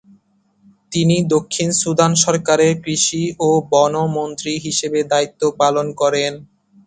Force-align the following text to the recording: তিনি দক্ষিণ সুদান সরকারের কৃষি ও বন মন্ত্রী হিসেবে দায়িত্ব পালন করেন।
তিনি 0.91 1.15
দক্ষিণ 1.33 1.69
সুদান 1.81 2.11
সরকারের 2.23 2.73
কৃষি 2.83 3.23
ও 3.39 3.49
বন 3.71 3.93
মন্ত্রী 4.15 4.53
হিসেবে 4.65 4.99
দায়িত্ব 5.11 5.41
পালন 5.59 5.87
করেন। 6.01 6.33